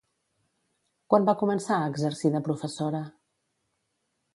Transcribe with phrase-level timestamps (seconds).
[1.13, 3.07] Quan va començar a exercir de professora?